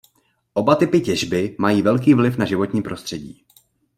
Oba 0.53 0.75
typy 0.75 1.01
těžby 1.01 1.55
mají 1.59 1.81
velký 1.81 2.13
vliv 2.13 2.37
na 2.37 2.45
životní 2.45 2.81
prostředí. 2.81 3.45